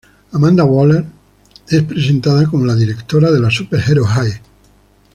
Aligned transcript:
Amanda 0.31 0.63
Waller 0.65 1.05
es 1.69 1.83
presentada 1.83 2.47
como 2.49 2.65
la 2.65 2.73
directora 2.73 3.29
de 3.29 3.39
la 3.39 3.51
Super 3.51 3.83
Hero 3.87 4.03
High. 4.03 4.41